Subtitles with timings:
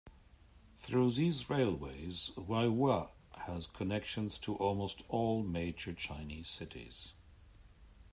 [0.77, 3.11] Through these railways Huaihua
[3.45, 7.13] has connections to almost all major Chinese cities.